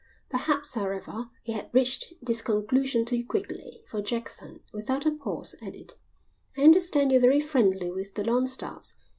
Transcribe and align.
Perhaps, 0.31 0.73
however, 0.73 1.27
he 1.43 1.51
had 1.51 1.69
reached 1.73 2.13
this 2.25 2.41
conclusion 2.41 3.05
too 3.05 3.23
quickly, 3.23 3.83
for 3.85 4.01
Jackson, 4.01 4.61
without 4.73 5.05
a 5.05 5.11
pause, 5.11 5.53
added: 5.61 5.93
"I 6.57 6.63
understand 6.63 7.11
you're 7.11 7.21
very 7.21 7.39
friendly 7.39 7.91
with 7.91 8.15
the 8.15 8.23
Longstaffes. 8.23 8.95